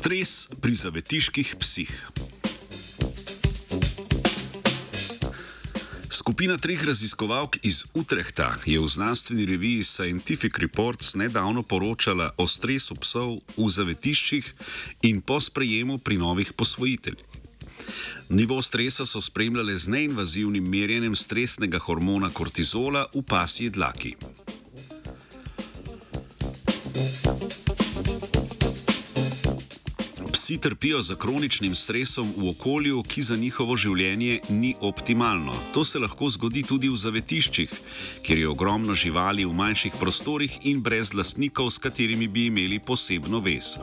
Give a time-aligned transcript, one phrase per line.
[0.00, 1.90] Stres pri zavetiških psih.
[6.08, 12.96] Skupina treh raziskovalk iz Utrehta je v znanstveni reviji Scientific Reports nedavno poročala o stresu
[12.96, 14.48] psov v zavetiščih
[15.04, 17.20] in po sprejemu pri novih posvojiteljih.
[18.32, 24.16] Nivo stresa so spremljale z neinvazivnim merjenjem stresnega hormona kortizola v pasji dlaki.
[30.50, 35.54] Psi trpijo za kroničnim stresom v okolju, ki za njihovo življenje ni optimalno.
[35.74, 37.76] To se lahko zgodi tudi v zavetiščih,
[38.26, 43.38] kjer je ogromno živali v manjših prostorih in brez lastnikov, s katerimi bi imeli posebno
[43.38, 43.76] vez.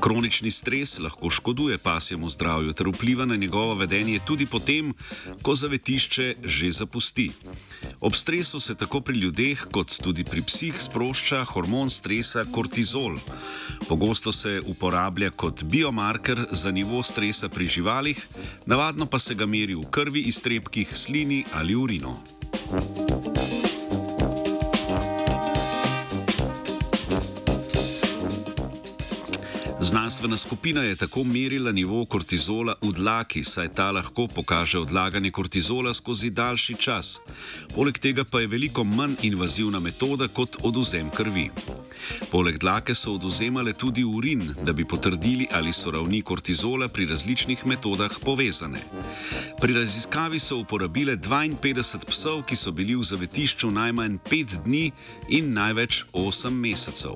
[0.00, 4.94] Kronični stres lahko škoduje pasjemu zdravju ter vpliva na njegovo vedenje tudi potem,
[5.42, 7.28] ko zavetišče že zapusti.
[8.04, 13.16] Ob stresu se tako pri ljudeh, kot tudi pri psih sprošča hormon stresa kortizol.
[13.88, 18.20] Pogosto se uporablja kot biomarker za nivo stresa pri živalih,
[18.66, 22.16] navadno pa se ga meri v krvi, iztrebkih, slini ali urinu.
[29.94, 35.94] Znanstvena skupina je tako merila nivo kortizola v dlaki, saj ta lahko pokaže odlaganje kortizola
[35.94, 37.20] skozi daljši čas.
[37.74, 41.50] Poleg tega pa je veliko manj invazivna metoda kot oduzem krvi.
[42.30, 47.66] Poleg dlake so oduzemale tudi urin, da bi potrdili, ali so ravni kortizola pri različnih
[47.66, 48.82] metodah povezane.
[49.60, 54.90] Pri raziskavi so uporabile 52 psov, ki so bili v zavetišču najmanj 5 dni
[55.28, 57.14] in največ 8 mesecev.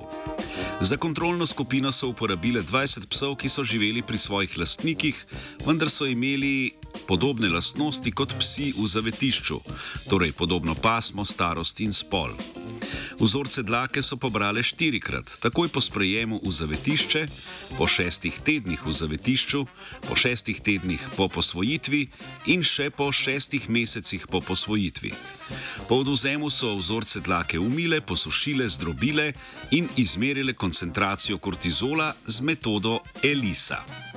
[0.81, 5.17] Za kontrolno skupino so uporabile 20 psov, ki so živeli pri svojih lastnikih,
[5.65, 6.71] vendar so imeli
[7.09, 9.59] podobne lastnosti kot psi v zavetišču,
[10.09, 12.37] torej podobno pasmo, starost in spol.
[13.19, 17.27] Vzorce dlake so pobrale štirikrat, takoj po sprejemu v zavetišče,
[17.77, 19.65] po šestih tednih v zavetišču,
[20.07, 22.07] po šestih tednih po posvojitvi
[22.53, 25.13] in še po šestih mesecih po posvojitvi.
[25.87, 29.33] Po oduzemu so vzorce dlake umile, posušile, zdrobile
[29.71, 34.08] in izmerile koncentracijo kortizola z metodo ELISA.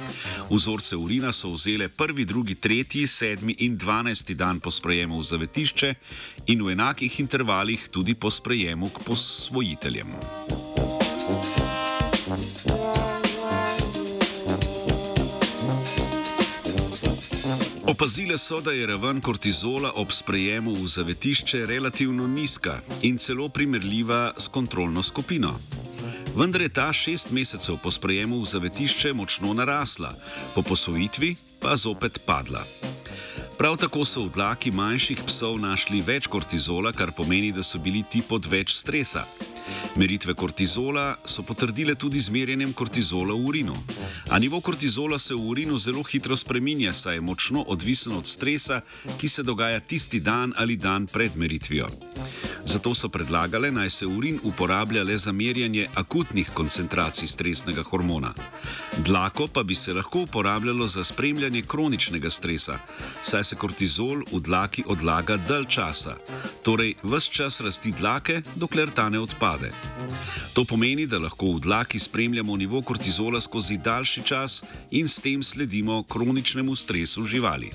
[0.51, 5.95] Vzorce urina so vzele prvi, drugi, tretji, sedmi in dvanajsti dan po sprejemu v zavetišče
[6.47, 10.13] in v enakih intervalih tudi po sprejemu k posvojiteljem.
[17.93, 24.33] Opazile so, da je raven kortizola ob sprejemu v zavetišče relativno nizka in celo primerljiva
[24.39, 25.59] s kontrolno skupino.
[26.37, 30.15] Vendar je ta šest mesecev po sprejemu v zavetišče močno narasla,
[30.55, 32.65] po posvojitvi pa zopet padla.
[33.59, 38.01] Prav tako so v dlaki manjših psov našli več kortizola, kar pomeni, da so bili
[38.03, 39.27] ti pod več stresa.
[39.97, 43.77] Meritve kortizola so potrdile tudi z merjenjem kortizola v urinu.
[44.29, 48.81] A nivo kortizola se v urinu zelo hitro spreminja, saj je močno odvisen od stresa,
[49.21, 51.89] ki se dogaja tisti dan ali dan pred meritvijo.
[52.65, 58.35] Zato so predlagale, naj se urin uporablja le za merjanje akutnih koncentracij stresnega hormona.
[58.99, 62.79] Dlako pa bi se lahko uporabljalo za spremljanje kroničnega stresa,
[63.23, 66.17] saj se kortizol v dlaki odlaga dalj časa,
[66.63, 69.52] torej vse čas rasti dlake, dokler ta ne odpade.
[70.53, 75.43] To pomeni, da lahko v dlaki spremljamo nivo kortizola skozi daljši čas in s tem
[75.43, 77.71] sledimo kroničnemu stresu živali.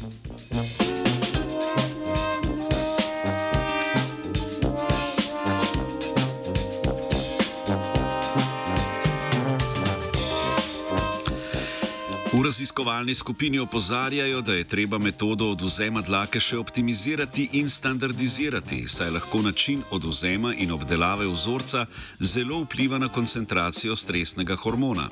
[12.37, 19.09] V raziskovalni skupini opozarjajo, da je treba metodo oduzema dlake še optimizirati in standardizirati, saj
[19.15, 21.85] lahko način oduzema in obdelave vzorca
[22.19, 25.07] zelo vpliva na koncentracijo stresnega hormona.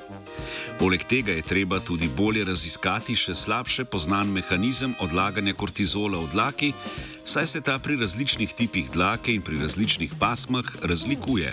[0.78, 6.70] Poleg tega je treba tudi bolje raziskati še slabše poznan mehanizem odlaganja kortizola v dlaki,
[7.24, 11.50] saj se ta pri različnih tipih dlake in pri različnih pasmah razlikuje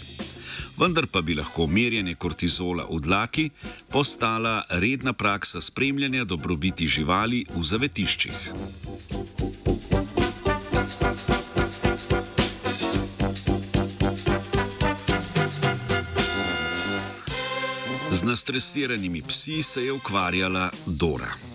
[0.78, 3.50] vendar pa bi lahko merjenje kortizola v dlaki
[3.92, 8.52] postala redna praksa spremljanja dobrobiti živali v zavetiščih.
[18.12, 21.53] Z nastresiranimi psi se je ukvarjala Dora.